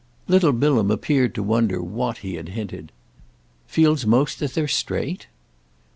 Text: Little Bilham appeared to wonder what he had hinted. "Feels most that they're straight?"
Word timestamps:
Little 0.27 0.51
Bilham 0.51 0.89
appeared 0.89 1.35
to 1.35 1.43
wonder 1.43 1.79
what 1.79 2.17
he 2.25 2.33
had 2.33 2.49
hinted. 2.49 2.91
"Feels 3.67 4.03
most 4.03 4.39
that 4.39 4.55
they're 4.55 4.67
straight?" 4.67 5.27